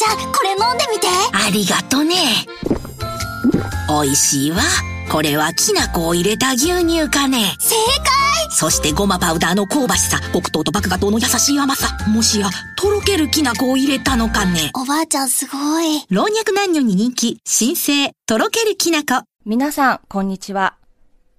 [0.00, 1.08] ちゃんこれ飲んでみて。
[1.30, 2.16] ありがとね。
[3.86, 4.62] 美味しいわ。
[5.12, 7.54] これはきな粉を入れた牛乳かね。
[7.58, 8.50] 正解。
[8.50, 10.18] そしてごまパウダーの香ばしさ。
[10.32, 11.98] 黒糖と麦芽糖の優しい甘さ。
[12.08, 14.70] もしやとろけるきな粉を入れたのかね。
[14.74, 16.06] おばあちゃんすごい。
[16.08, 17.38] 老若男女に人気。
[17.44, 19.26] 新生とろけるきな粉。
[19.44, 20.76] 皆さん、こんにちは。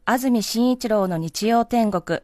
[0.05, 2.19] 安住紳一郎の日曜天国、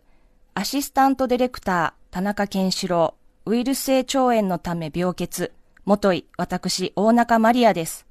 [0.54, 3.15] アシスタントディレクター、田中健志郎、
[3.47, 5.51] ウイルス性腸炎のため病欠、
[5.88, 8.05] 元井、私、大中マリアです。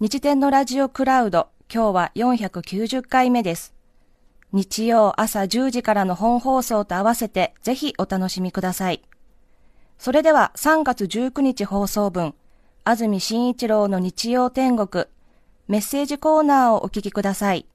[0.00, 3.72] 日天のラジオクラウド、今日は490回目です。
[4.50, 9.02] 日曜朝10時からの本放送と合わせて、ぜひお楽しみください。
[9.96, 12.34] それでは3月19日放送分、
[12.82, 15.04] 安住紳一郎の日曜天国、
[15.68, 17.66] メッセージコーナーをお聞きください。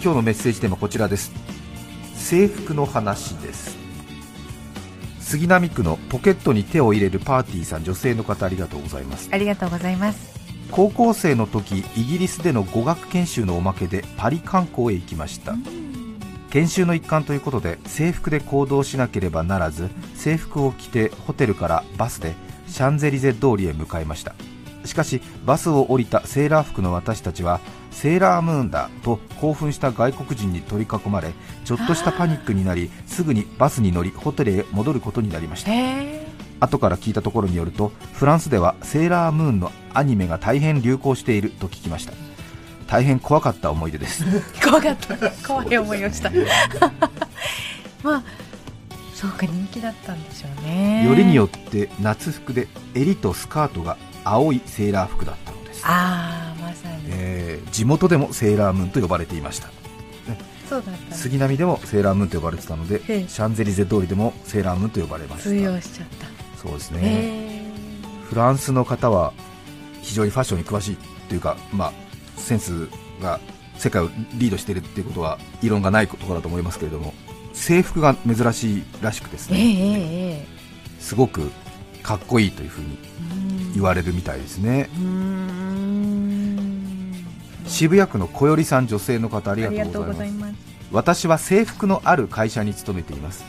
[0.00, 1.57] 今日のメッセージテーマこちらです
[2.28, 3.78] 制服の話です。
[5.18, 9.30] 杉並区のポケットに手を入れるパーティーさん女性の方ありがとうございます。
[9.32, 10.38] ありがとうございます。
[10.70, 15.54] 高校生の時イギリスでの語学研修のおまけでパリ観光へ行きました。
[16.50, 22.34] 研修の一環ということで制服で行動しなければならず制服を着てホテルからバスで
[22.66, 24.34] シャンゼリゼ通りへ向かいました。
[24.84, 31.32] しかしバスを降りたセーラー服の私たちはセーラームーンだと興奮した外国人に取り囲まれ
[31.68, 35.70] ちょっとしたパニックになりすぐにバスに乗りホテルへ戻ることになりました。
[36.60, 42.14] 後から聞いたところによるとフランスではセーラームーンのアニメが大変流行していると聞きました。
[42.86, 44.24] 大変怖かった思い出です。
[44.64, 45.30] 怖かった。
[45.46, 46.30] 怖い思いをした。
[48.02, 48.22] まあ
[49.14, 51.04] そうか人気だったんでしょうね。
[51.04, 59.68] よりによって夏服で襟とスカートが青いセーラー服だったのです、ああまさに、えー地元でもセーラームーンと呼ばれていました
[60.82, 63.28] そうだったんです杉並でもセーラームーンと呼ばれてたのでええ。
[63.28, 65.70] シャンゼリゼ通りでもセーラームーンと呼ばれま通した。
[65.70, 66.26] 用しちゃった
[66.58, 67.62] そうですね、へ
[68.28, 69.32] フランスの方は
[70.02, 70.96] 非常にファッションに詳しい
[71.28, 71.92] というか、まあ、
[72.36, 72.88] センス
[73.22, 73.38] が
[73.76, 77.14] 世界をリードしているっていうことは異論がないところだと思いますけれども
[77.52, 80.46] 制服が珍しいらしくですね、ええ。
[80.98, 81.50] すごく
[82.02, 82.98] かっこいいというふうに
[83.74, 85.67] 言われるみたいですね、うーん
[87.68, 90.54] 渋谷区の小寄さん女性の方ありがとうございます。
[90.90, 93.44] 私は制服のある会社に勤めています。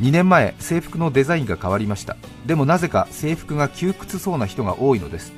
[0.00, 2.16] 2年前制服のデザインが変わりました。
[2.46, 5.32] でもなぜか制服が窮屈そうな人が多いのです。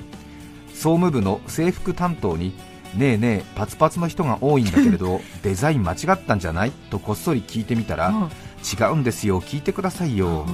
[0.68, 2.54] 総務部の制服担当に
[2.94, 6.70] ねえねえパツパツの人が多いんだけれど デザイン間違ったんじゃない？
[6.90, 8.30] とこっそり聞いてみたら、うん。
[8.64, 10.46] 違うんですよ聞いてくださいよ、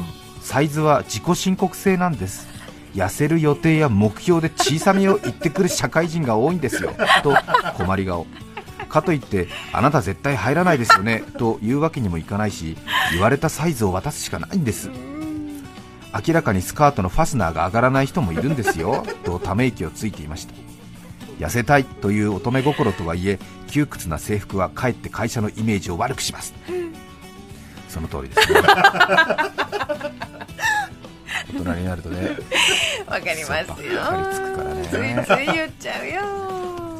[0.43, 2.49] サイズは自己申告制なんです
[2.94, 6.92] 痩せる予定や目標で小さめを言ってくる社会人が多いんですよ。
[7.22, 7.34] と
[7.76, 8.26] 困り顔。
[8.88, 11.22] かといってあなた絶対入らないですよね。
[11.38, 12.76] と言うわけにもいかないし
[13.12, 14.90] 言われたサイズを渡すしかないんです。
[16.26, 19.06] 明らかにスカートのファスナーが上がらない人もいるんですよ。
[19.24, 20.54] とため息をついていました。
[21.38, 26.52] 痩せたいという乙女心とはいえ窮屈な制服はかえって会社のイメージを悪くします。
[27.88, 28.52] その通りです。
[28.52, 28.60] ね
[31.50, 32.31] 大人になるとね。
[33.06, 33.55] わかりますよ。
[33.56, 34.83] そうばっかりつくからね。
[34.83, 36.21] ついつい言っちゃうよ。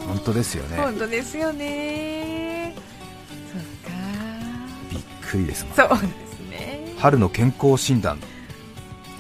[0.07, 0.77] 本当ですよね。
[0.77, 2.75] 本当ですよね。
[3.53, 3.93] そっ
[4.91, 6.95] びっくりですもんかそうですね。
[6.99, 8.19] 春の健康診断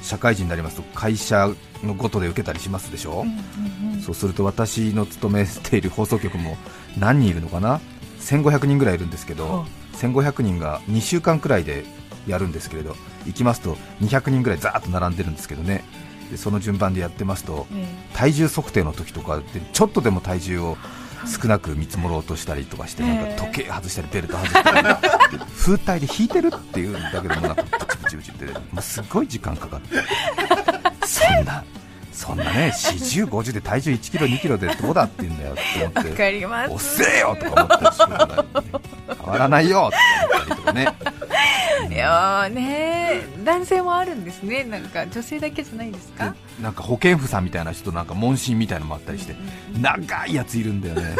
[0.02, 1.50] 社会人になりますと会社
[1.84, 3.24] のごとで受けたりしますでしょ、
[4.04, 6.56] そうすると私の勤めている放送局も
[6.98, 7.80] 何人いるのかな
[8.20, 9.64] ？1500人ぐらいいるんですけど
[9.94, 11.84] 1500人が2週間くらいで
[12.30, 12.96] やるんですけれど
[13.26, 15.84] 行きますと200人ぐらいざーっと並んでるんですけどね。
[16.30, 20.76] でその順番でやってますとえ体重測定の時とかでちょっとでも体重を
[21.26, 29.96] 少なく見積もろうとしたりとかしてなんか時計外したりベルト外したり風体で引いてるっていうんだけどもなんかプチプチプチってもうすごい時間かかって
[31.06, 31.64] そんな
[32.12, 39.96] そんなね40、50で体重1キロ、2キロでどうだって言うんだよって思わって遅えよとか思って仕方ない変わらないよって
[40.34, 40.86] 思ったりとかね
[41.90, 44.62] いやーね男性もあるんですね。
[44.64, 46.30] なんか女性だけじゃないですか？
[46.58, 49.34] でなんか保健婦さんみたいな人なんか問診みたいなのもあったりして。
[49.80, 51.02] 長いやついるんだよね。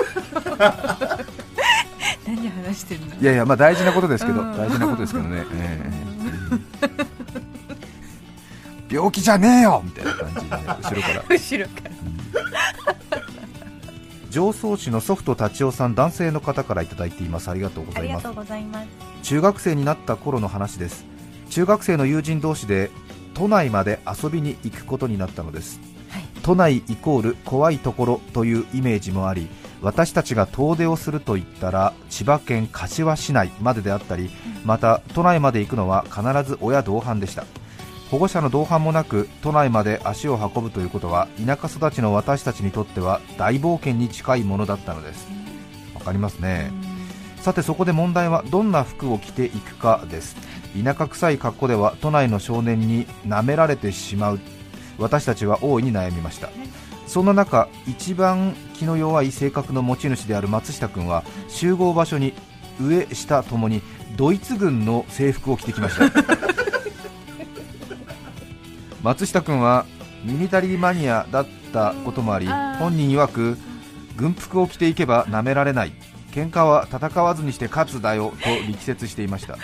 [2.26, 3.14] 何話してるの？
[3.20, 4.40] いやいやまあ大事なことですけど。
[4.42, 4.56] うん。
[4.56, 5.90] 大事なことですけどね、え
[8.90, 9.82] え病気じゃねえよ！
[9.84, 10.48] みたいな感じで、ね、
[10.82, 11.24] 後ろから。
[11.28, 11.90] 後ろから。
[14.30, 17.48] 常総市のソフト達夫さん男性の方からいただいています。
[17.50, 18.28] ありがとうございます。
[18.32, 18.86] ございます
[19.22, 21.04] 中学生になった頃の話です。
[21.50, 22.90] 中学生の友人同士で
[23.34, 26.22] 都内まで遊びに行くことになったのです、はい。
[26.42, 29.48] 都内イコール怖いところというイメージもあり
[29.82, 34.30] 私たちが遠出をすると言ったら千葉県柏市内までであったり
[34.64, 37.44] また都内まで行くのは必ず親同伴でした。
[38.10, 45.28] 保護者の同伴もなく都内まで足を運ぶということは田舎育ちの私たちにとっては大冒険に近いものだったのです。
[45.94, 46.72] わかりますね
[47.40, 50.36] さてそこで問題はどんな服を着ていくかです。
[50.80, 54.40] 田舎臭い格好では都内の少年に舐められてしまう。
[54.98, 56.50] 私たちは大いに悩みました。
[57.06, 62.34] そんな中一番気の弱い性格の持ち主である松下君は集合場所に
[62.80, 63.82] 上下ともに
[64.16, 66.04] ドイツ軍の制服を着てきました。
[69.02, 69.86] 松下君は
[70.24, 72.46] ミリタリーマニアだったこともあり
[72.78, 73.56] 本人曰く
[74.16, 75.92] 軍服を着ていけば舐められない
[76.32, 79.56] 喧嘩は戦わずにして勝つだよと力説していました。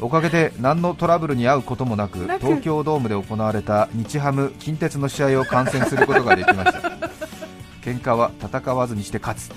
[0.00, 6.78] おかげで何のトラブルに遭うこともなく東京ドームで行われた日ハム近鉄の試合を観戦することができました。
[7.82, 9.50] 喧嘩は戦わずにして勝つ。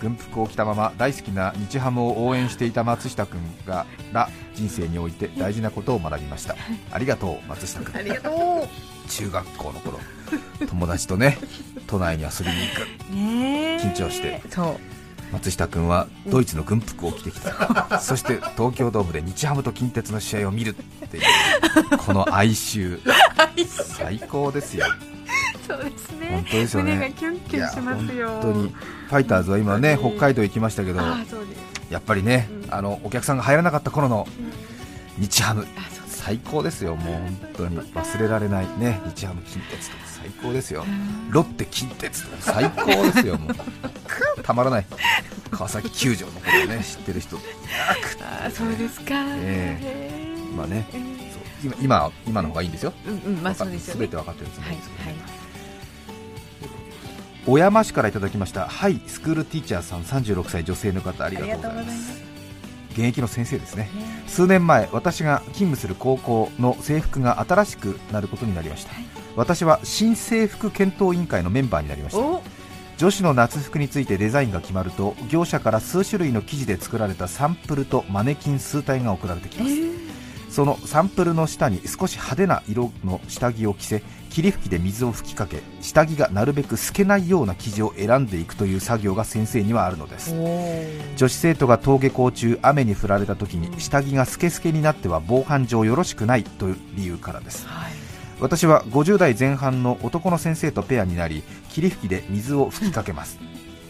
[0.00, 6.56] 軍服を着たまま大好きな日ハムを応援していた松下君がら人生において大事なことを学びました。
[6.90, 7.94] ありがとう松下君。
[7.96, 8.68] ありがと
[9.08, 9.98] 中学校の頃
[10.68, 11.38] 友達とね
[11.86, 12.88] 都内に遊びに行く。
[13.12, 13.76] うねえ。
[13.78, 14.42] 緊張して。
[14.50, 14.91] そう
[15.32, 23.00] 松下君はドイツの軍服を着てきた、 そして東京ドームで日ハムと近鉄の試合を見るっていうこの哀愁。
[23.98, 24.86] 最高ですよ。
[25.66, 26.28] そうですね。
[26.30, 26.94] 本当ですよね。
[26.94, 28.28] 胸がキュンキュンしますよ。
[28.28, 28.74] 本当に
[29.08, 30.10] ファイターズは今ねうん。
[30.16, 31.00] 北海道行きましたけど
[31.90, 32.74] やっぱりねうん。
[32.74, 34.26] あのお客さんが入らなかった頃の
[35.18, 35.66] 日ハム
[36.24, 36.94] 最高ですよ。
[36.94, 38.66] もう本当に忘れられない。
[38.78, 40.84] ね日ハム近鉄とか最高ですよ。
[41.30, 43.36] ロッテ近鉄とか最高ですよ。
[43.38, 43.54] もう。
[44.42, 44.86] たまらない。
[45.50, 47.36] 川崎球場の頃ね知ってる人。
[47.36, 49.14] ああそうですか。
[49.36, 50.86] えへえまあね。
[50.92, 51.00] ええ
[51.62, 51.72] そう。
[51.74, 52.92] 今今今の方がいいんですよ。
[53.04, 54.00] うんうんまあそうですよね。
[54.00, 55.42] 全て分かってるつもはいりですけどね、はい
[57.44, 58.68] 小山市からいただきました。
[58.68, 62.31] はいスクールティーチャーさん36歳女性の方ありがとうございます
[62.92, 63.90] 現役の先生ですね。
[63.94, 64.22] ね。
[64.26, 69.04] 数年前私が勤務する高校の制服が新しくなることになりました、はい。
[69.36, 72.20] 私は新制服検討委員会のメンバーになりました。
[72.20, 72.42] お。
[72.98, 79.72] 女子の夏服についてデザインが決まると業者から数種類の生地で作られたサンプルとマネキン数体が送られてきます。
[80.52, 84.02] そのサンプルの下に少し派手な色の下着を着せ
[84.32, 90.34] 霧吹きで水を吹きかけ下着がなるべく透けないような生地を選んでいくという作業が先生にはあるのです。
[91.16, 97.66] 女子生徒が登下校中雨に降られた時に下着がスケスケになっては防犯上よろしくないという理由からです。
[97.66, 97.92] はい。
[98.40, 103.38] 私は50代前半の男の先生とペアになり霧吹きで水を吹きかけます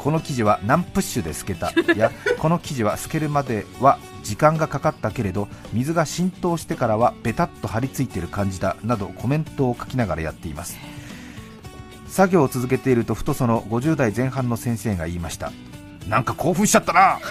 [0.02, 1.72] この生地は何プッシュで透けた？
[1.96, 10.76] やこの生地は透けるまでは時間がかかったけれど水が浸透してからはベタっと張り付いている感じだなどコメントを書きながらやっています。
[12.08, 15.50] 作業を続けているとふとその50代前半の先生が言いました。
[16.08, 17.18] なんか興奮しちゃったな！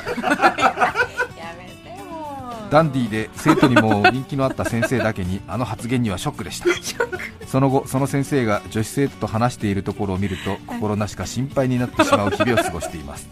[2.72, 6.68] ダンディーで生徒にも人気のあった先生だけにあの発言にはショックでした
[7.52, 13.28] その後その先生が女子生徒と話しているところを見ると心なしか心配になってしまう日々を過ごしています。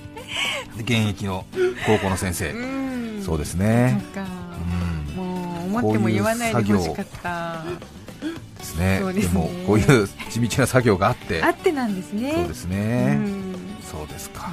[0.80, 1.44] 現役の
[1.86, 2.50] 高校の先生。
[2.52, 3.22] うん。
[3.22, 5.16] そうですそねうん。
[5.16, 7.64] もう思っても言わないでほしかった。
[8.58, 9.12] ですね。
[9.12, 9.38] ですね。
[9.38, 11.42] もこういう地道な作業があって。
[11.42, 12.32] あってなんですね。
[12.34, 13.18] そうですね。
[13.18, 13.54] うん。
[13.82, 14.50] そうですか。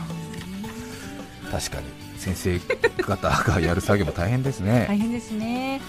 [1.49, 2.01] 確かに。
[2.21, 2.59] 先生
[3.01, 5.81] 方がやる作業も大変ですね、大変ですね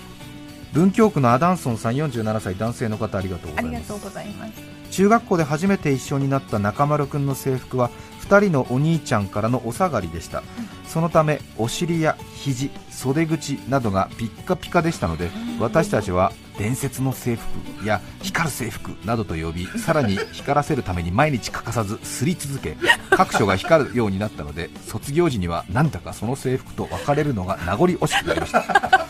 [0.73, 3.75] 文京区のアダンソンさん47歳男性の方ありがとうございます。
[3.75, 4.53] ありがとうございます。
[4.91, 7.91] 中学校で初めて一緒になった中丸くんの制服は
[8.29, 10.43] 2人のお兄ちゃんからのお下がりでした、
[10.87, 22.77] そのためお尻や肘袖口などがピッカピカでしたので私たちは伝説の制服や光る制服などと呼びさらに光らせるために毎日欠かさず擦り続け
[23.11, 29.02] 各所が光るようになったので卒業時にはなんだかその制服と別れるのが名残惜しくなりました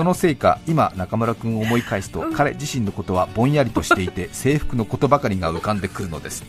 [0.00, 6.42] そのせいか今中村君を思い返すと彼自身のことはぼんやりとしていて 制服のことばかりが浮かんでくるのです。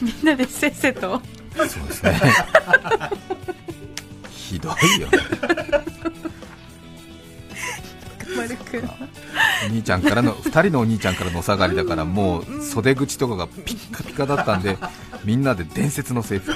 [0.00, 1.20] みんなでせっせと。
[1.56, 2.20] そうですね。
[4.30, 5.18] ひどいよね。
[8.36, 14.78] 丸くんお兄ちゃんからの2人のお兄ちゃんからのお下がりだからもう袖口とかがピッカピカだったんで
[15.24, 16.54] みんなで伝説の制服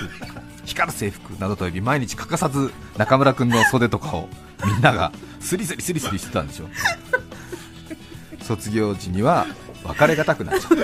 [0.71, 4.29] 光る制服などと呼び毎日欠かさず中村君の袖とかを
[4.65, 6.69] みんながスリスリスリスリしてたんでしょ。
[8.43, 9.47] 卒業時には
[9.85, 10.77] 別れがたくなっちゃった。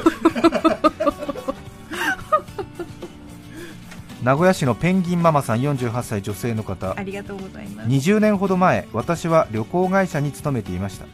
[4.23, 6.95] 名古屋市のペンギンママさん48歳女性の方。
[6.97, 7.89] ありがとうございます。
[7.89, 11.07] 20年ほど前私は旅行会社に勤めていました。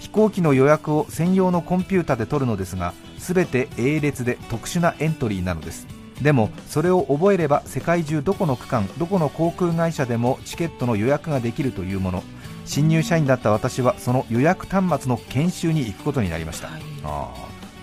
[0.00, 5.86] 飛行機の予約を専用のコンピュータで取るのですが全て A 列で特殊なエントリーなのです
[6.22, 12.22] でもそれを覚えれば世界中どこの区間どこの航空会社でもチケットの予約ができるというもの。
[12.64, 16.82] 新入社員だった私はその予約端末の研修に行くことになりました、はい。
[17.02, 17.32] あ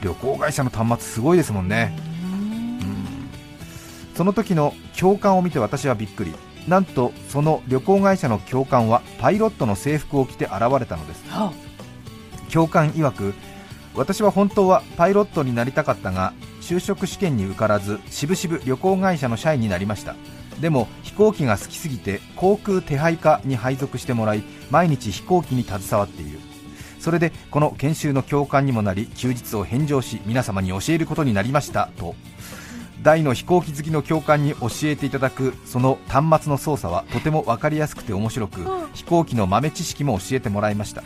[0.02, 1.98] ー旅行会社の端末すごいですもんね、
[2.82, 4.16] うん。
[4.16, 6.36] その時の教官を見て私はびっくり。
[6.68, 11.24] なんとその旅行会社の教官はパイロットの制服を着て現れたのです。
[11.30, 11.52] は
[12.50, 13.34] 教官曰く
[13.96, 16.34] 私は本当はパイロットになりたかったが
[16.66, 20.16] 就職試験に受からずしぶしぶ旅行会社の社員になりました。
[20.60, 26.40] でも飛行機が好きすぎて航空手配課に配属してもらい毎日飛行機に携わっている。
[27.00, 32.16] それでこの研修の教官にもなり休日を返上し皆様に教えることになりましたと。
[33.04, 38.62] 大の飛行機好きの教官に教えていただくその端末の操作はとても分かりやすくて面白く
[38.96, 41.04] 飛行機の豆知識も教えてもらいました。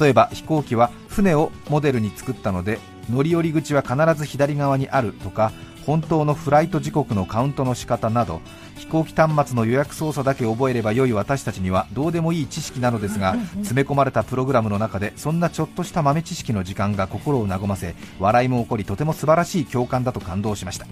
[0.00, 2.78] 例えば飛行機は船をモデルに作ったので
[3.10, 5.52] 乗り降り口は必ず左側にあるとか
[5.86, 8.40] 本当のフライト時刻のカウントの仕方など
[8.76, 20.86] 飛行機端末の予約操作だけ覚えれば良い私たちにはどうでもいい知識なのですが詰め込まれたプログラムの中でそんなちょっとした豆知識の時間が心を和ませ笑いも起こりとても素晴らしい教官だと感動しました。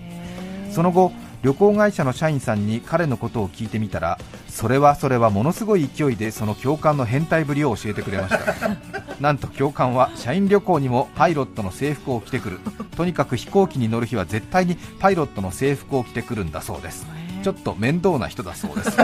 [0.77, 1.11] その後
[1.43, 8.77] 旅行会社の社員さんに彼のことを聞いてみたらそれはそれはものすごい勢いでその教官の変態ぶりを教えてくれました。
[9.21, 12.61] なんと教官は社員旅行にもパイロットの制服を着てくる。
[12.97, 17.07] とにかく飛行機に乗る日は絶対にパイロットの制服を着てくるんだそうです。
[17.43, 18.91] ちょっと面倒な人だそうです。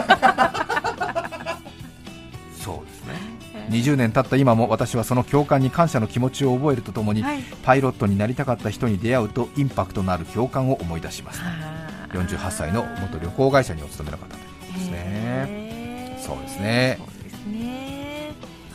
[2.63, 3.15] そうですね。
[3.71, 7.43] 20年経った今も私はその教官に感謝の気持ちを覚えるとともに、はい。
[7.63, 11.41] パイロットになりたかった人に出会うとインパクトのある教官を思い出します
[12.13, 14.97] 48歳の元旅行会社にお勤めの方ということですね。
[15.49, 16.23] へー。
[16.23, 16.99] そうですね。
[16.99, 18.33] そうですね。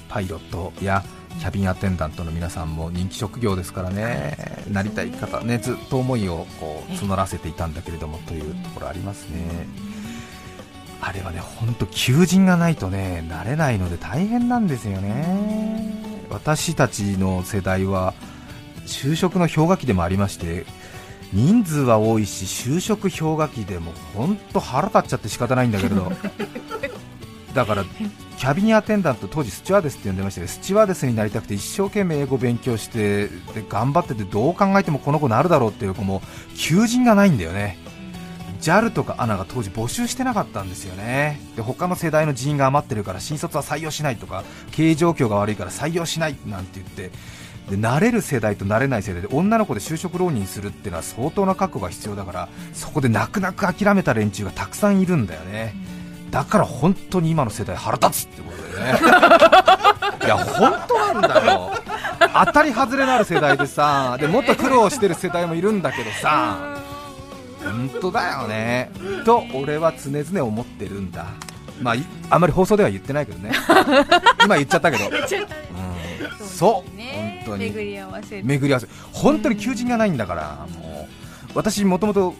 [0.09, 1.03] パイロットや
[1.39, 9.67] キャビンアテンダントの皆さんも人気職業ですからね、なりたい方、ね、ずっと思いをこう募らせていたんだけれどもというところありますね、
[10.99, 15.93] あれはね本当、求人がないとねなれないので大変なんですよね、
[16.31, 18.15] 私たちの世代は
[18.87, 20.65] 就職の氷河期でもありまして
[21.33, 26.11] 人数は多いし就職氷河期でも本当腹立っちゃって仕方ないんだけれど。
[27.53, 27.83] だから
[28.37, 36.21] キャビンアテンダント当時スチュワーデスって呼んでましたけどスチュワーデスになりたくて一生懸命英語勉強してで頑張っててどう考えてもこの子なるだろうっていう子も
[36.55, 37.79] 求人がないんだよね。
[38.61, 41.39] JAL とか ANA が当時募集してなかったんですよね。
[41.55, 47.11] で他の世代の人員が余ってるから新卒は採用しないとか経営状況が悪いから採用しないなんて言って
[47.69, 55.73] で慣れる世代と慣れない世代で女の子で就職浪人するっていうのは相当な覚悟が必要だからそこで泣く泣く諦めた連中がたくさんいるんだよね、
[56.31, 58.99] だから本当に今の世代腹立つってことだよね。
[60.25, 61.71] いや本当なんだよ。
[62.45, 66.57] 当たり外れのある世代でさでもっと苦労してる世代もいるんだけどさ
[67.63, 68.91] 本当だよね。
[69.25, 71.27] と俺は常々思ってるんだ。
[71.81, 73.51] まあいあんまり放送では言ってないけどね。
[74.43, 75.11] 今言っちゃったけど、うん、
[76.39, 77.65] そう本当に。
[77.65, 78.87] 巡り合わせ巡り合わせ。
[79.13, 82.33] 本当に求人がないんだからもう私もともと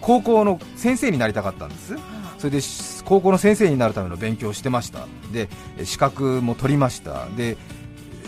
[0.00, 1.96] 高校の先生になりたかったんです。
[2.38, 5.06] それでし高校の先生になるための勉強をしてました。
[5.32, 5.48] で
[5.84, 7.26] 資格も取りました。
[7.36, 7.56] で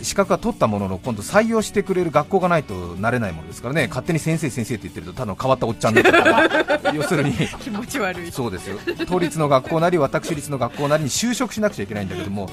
[0.02, 3.86] 資格は取ったものの今度採用してくれる学校がないとなれないものですからね。
[3.86, 8.32] 勝手に先生先生って言ってるとただの変わったおっちゃんだから要するに気持ち悪い。
[8.32, 8.78] そうですよ。
[9.06, 12.50] 都立の学校なり私立の学校なりに就職しなくちゃいけないんだけども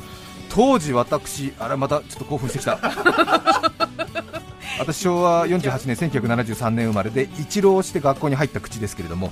[0.60, 2.78] 当時私あれまたちょっと興奮してきた。
[4.78, 9.32] 私昭和48年1973年生まれで一浪して学校に入った口ですけれども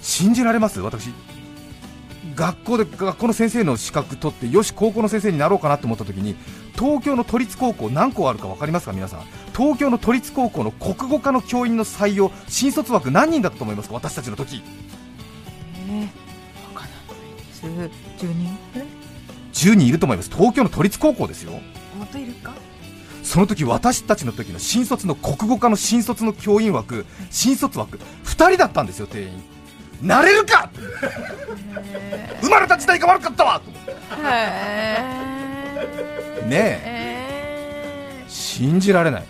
[0.00, 0.78] 信じられます？
[0.80, 1.12] 私
[2.36, 6.36] 学校で学校の先生の資格取ってよし高校の先生になろうかなと思った時に
[6.74, 8.92] 東京の都立高校何校あるか分かりますか？
[8.92, 9.22] 皆さん。
[9.56, 13.96] 東京の都立高校の国語科の教員の採用新卒枠何人だったと思いますか？
[13.96, 14.62] 私たちの時。
[15.88, 18.24] えー、わからないです。
[18.24, 18.99] 10人？
[19.60, 20.30] 10人いると思います。
[20.30, 21.60] 東京の都立高校ですよ。
[23.22, 29.28] その時私たちの時の新卒の国語科の新卒の教員枠新卒枠2人だったんですよ定員。
[30.02, 30.70] なれるか！
[32.40, 33.60] 生まれた時代が悪かったわ！
[33.60, 33.94] と思ってへ
[36.48, 39.24] ねええ信じられない。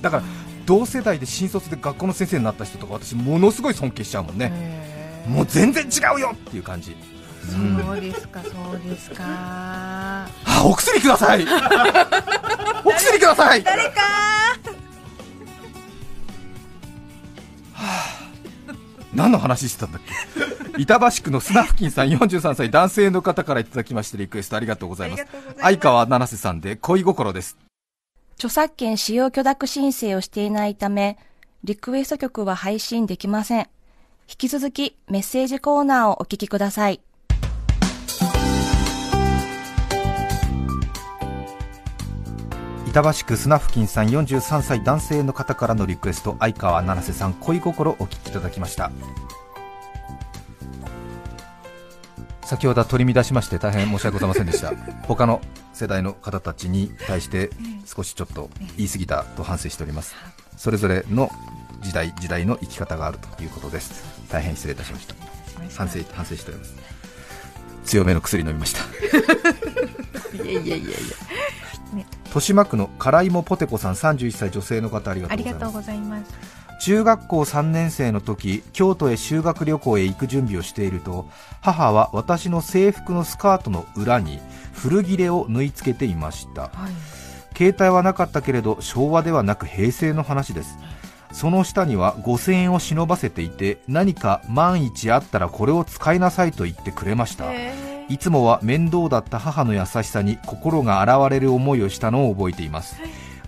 [0.00, 0.22] だから
[0.64, 4.52] 同世代で新卒で学校の先生になった人とか私ものすごい尊敬しちゃうもんね。
[4.54, 6.30] へもう全然違うよ！
[6.34, 6.92] っていう感じ。
[6.92, 6.94] ー
[7.40, 9.24] そうですかそうですか。
[9.24, 11.42] あお薬ください。
[12.84, 13.62] お薬ください。
[13.62, 14.00] 誰か。
[19.14, 20.80] 何の話してたんだっけ。
[20.80, 25.26] 板橋区の砂付近さん43歳男性の方からいただきましてリクエストありがとうございます。
[25.58, 27.58] 相川七瀬さんで恋心です。
[28.36, 31.18] 著作権使用許諾申請をしていないため、
[31.64, 33.68] リクエスト曲は配信できません。
[34.28, 37.02] 引き続きメッセージコーナーをお聞きください。
[42.90, 48.90] 板橋区砂付近さん43歳男性の方からのリクエスト相川七瀬さん恋心お聞きいただきました。
[52.42, 54.72] 先ほどは取り乱しまして大変申し訳ございませんでした。
[55.06, 55.40] 他の
[55.72, 57.50] 世代の方たちに対して
[57.86, 60.16] 少しちょっと言い過ぎたと反省しております。
[60.56, 61.30] それぞれの
[61.82, 64.02] 時代時代の生き方があるということです。
[64.28, 65.14] 大変失礼いたしました。
[65.76, 66.74] 反省反省しております。
[67.84, 68.80] 強めの薬飲みました。
[70.42, 70.90] いやいやいやいや
[72.26, 75.54] 豊島区の辛いもポテコさん31歳女性の方ありがとあうございます。
[75.54, 76.60] りがとうございます。
[76.80, 81.28] 中学校3年生の時京都へ修学旅行へ行く準備をしていると
[81.60, 84.40] 母は私の制服のスカートの裏に
[84.72, 86.62] 古切れを縫い付けていました。
[86.62, 86.92] はい。
[87.56, 90.78] 携帯はなかったけれど昭和ではなく平成の話です。
[91.32, 97.44] その下には5000円を忍ばせていて何か万一あったらこれを使いなさいと言ってくれました
[98.10, 102.96] いつもは面倒だった母の優しさに心が洗われる思いをしたのを覚えています。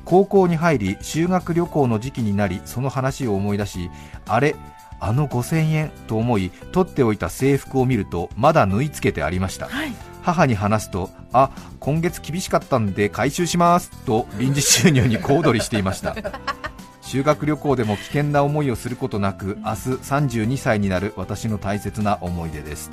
[0.04, 3.90] 高校に入り修学旅行の時期になりその話を思い出し
[4.26, 4.56] あれ
[5.00, 9.68] あの5000円と思い取っておいた制服を見るとまだ縫い付けてありました、
[10.22, 11.50] 母に話すとあ
[11.80, 16.16] 今月厳しかったんで回収しますと臨時収入に小躍りしていました。
[17.02, 22.90] 修学旅行でも危険な思いをすることなく明日32歳になる私の大切な思い出です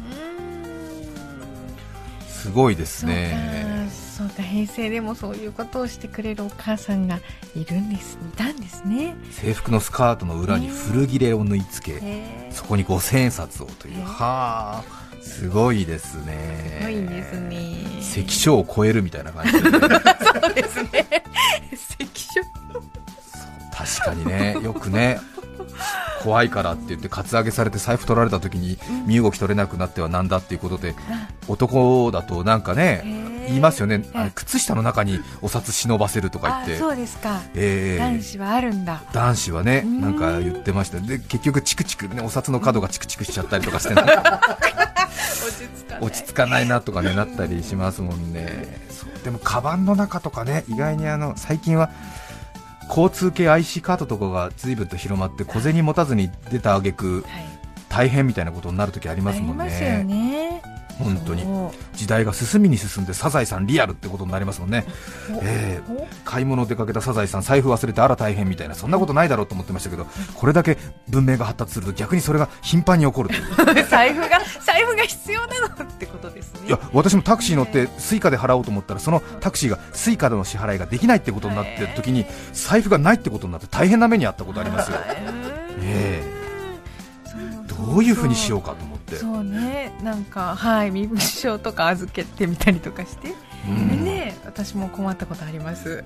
[2.41, 3.85] すごいですね。
[3.89, 3.91] か。
[3.91, 4.41] そうか。
[4.41, 7.19] 平成でもそういうことをしてくれるお母さんが
[7.55, 9.15] いるんですいたんですね。
[9.31, 14.03] 制服のスカートの裏に古切れを縫い付けへそこに五千円札をという。
[14.03, 14.83] はあ
[15.21, 16.77] すごいですね。
[16.79, 17.75] すごいですね。
[18.01, 19.71] 関所を超えるみたいな感じで、ね、
[20.41, 21.07] そうですね。
[21.97, 22.41] 関所。
[23.71, 24.57] 確かにね。
[24.63, 25.19] よくね
[26.23, 30.95] 怖いからって言ってカツアゲされて財布取られた時に身動き取れなくなってはなんだっていうことで
[31.47, 33.01] 男だとなんかね
[33.47, 34.03] 言いますよね。
[34.35, 36.77] 靴下の中にお札忍ばせるとかあ言って。
[36.77, 37.41] そうですか。
[37.55, 39.01] えー男子はあるんだ。
[39.11, 40.01] 男子はねん。
[40.01, 40.99] なんか言ってました。
[40.99, 44.41] で結局チクチクねお札の角がチクチクしちゃったりとかして なんか
[45.99, 48.77] 落ち着かないなとかねなったりしますもんね。
[49.23, 51.89] でもカバンの中とかね意外にあの最近は
[52.89, 57.45] 交通系 IC カードとかが随分と広まって小銭持たずに出た挙句はい。
[57.89, 59.63] 大変みたいなことになるときありあますもんね
[60.99, 61.43] 本当に。
[61.93, 64.85] 時代が進みに進んでサザエさんリアルってことになりますもんね。
[65.41, 66.07] ええお。
[66.25, 73.29] 買い物出かけたサザエさん財布忘れてあら大変みたいなそんなことないだろうと思ってましたけどこれだけ文明が発達すると逆にそれが頻繁に起こる
[73.89, 76.67] 財布が財布が必要なのってことですね。
[76.67, 84.97] いや私もタクシー乗って Suica で払おうと思ったらそのタクシーが Suica での支払いができないってことになってる時に財布がないってことになって大変な目にあったことありますよ、
[85.81, 86.39] ええ。
[87.67, 89.91] どういうふうにしようかと思ってそうね。
[90.03, 93.33] なんかはい身分証とか預けてみたりとかして、
[93.67, 94.03] うん。
[94.03, 96.03] ね私も困ったことあります。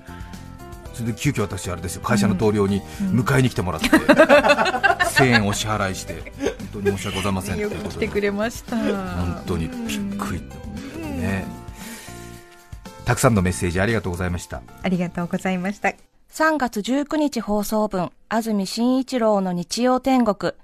[0.92, 2.02] それで急遽私あれですよ。
[2.02, 3.20] 会社の同僚にうん。
[3.20, 6.32] 迎えに来てもらって、 1000円お支払いして。
[6.72, 8.06] 本当に申し訳ございませんよということで。
[8.06, 8.76] く来てくれました。
[8.76, 10.40] 本当にびっくり
[11.20, 11.44] ね。
[13.04, 14.62] たくさんのメッセージありがとうございました。
[14.82, 15.90] ありがとうございました。
[16.30, 20.54] 3月19日放送分、安住紳一郎の日曜天国、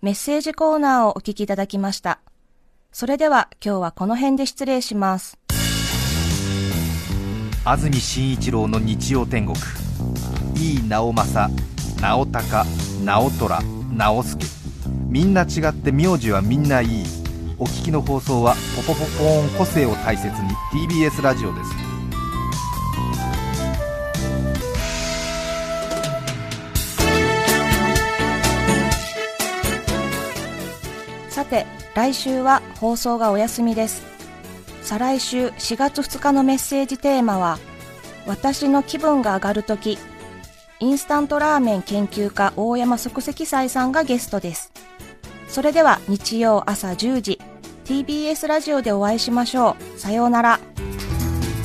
[0.00, 2.20] メッセージコーナーをお聞きいただきました。
[2.92, 5.38] それでは今日はこの辺で失礼します。
[7.64, 9.58] 安住紳一郎の日曜天国
[10.54, 11.62] 井伊直政
[12.00, 12.66] 直隆
[13.04, 14.46] 直虎直輔
[15.08, 17.04] みんな違って名字はみんないい
[17.58, 20.48] お聞きの放送はポポポポーン個性を大切に
[20.88, 21.87] TBS ラジオです
[31.48, 34.02] て、来週は放送がお休みです。
[34.82, 37.58] 再来週4月2日のメッセージテーマは、
[38.26, 39.98] 私の気分が上がるとき、
[40.80, 44.72] インスタントラーメン研究家大山即席斎さんがゲストです。
[45.48, 47.40] それでは日曜朝10時、
[47.84, 49.98] TBS ラジオでお会いしましょう。
[49.98, 50.60] さようなら。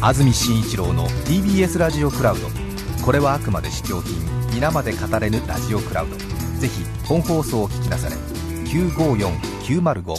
[0.06, 2.50] 安住紳一郎の TBS ラジオクラウド
[3.06, 4.16] これはあくまで試供品
[4.54, 6.18] 皆まで語れぬラジオクラウド
[6.60, 8.16] ぜひ本放送を聞きなされ
[8.68, 10.16] 954 905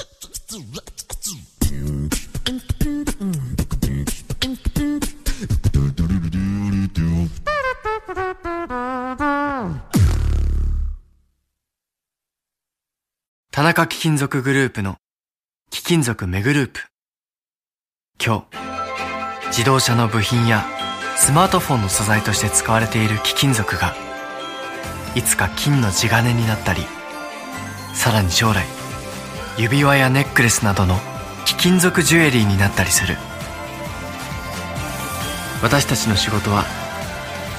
[13.50, 14.96] 田中貴金属グループの
[15.70, 16.80] 貴金属メグループ
[18.24, 18.56] 今日
[19.48, 20.64] 自動車の部品や
[21.16, 23.94] スマートフォンの素材として使われている貴金属が
[25.14, 26.80] いつか金の地金になったり
[27.92, 28.83] さらに将来
[29.56, 30.98] 指輪やネックレスなどの
[31.44, 33.16] 貴金属ジュエリーになったりする。
[35.62, 36.64] 私たちの仕事は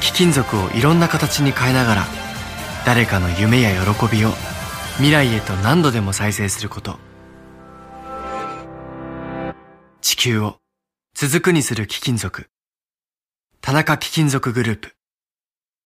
[0.01, 2.05] 貴金属をいろんな形に変えながら
[2.85, 4.31] 誰かの夢や喜びを
[4.97, 6.99] 未来へと何度でも再生すること。
[10.01, 10.59] 地球を
[11.15, 12.49] 続くにする貴金属。
[13.61, 14.94] 田中貴金属グループ。